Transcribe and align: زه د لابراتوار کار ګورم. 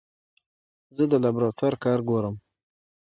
زه 0.95 1.03
د 1.11 1.13
لابراتوار 1.23 1.73
کار 1.83 1.99
ګورم. 2.09 2.35